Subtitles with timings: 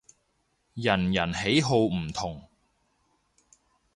[0.73, 2.49] 人人喜好唔同